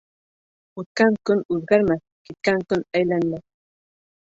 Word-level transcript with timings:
Үткән 0.83 1.17
көн 1.31 1.43
үҙгәрмәҫ, 1.57 2.03
киткән 2.31 2.67
көн 2.73 2.85
әйләнмәҫ. 3.03 3.49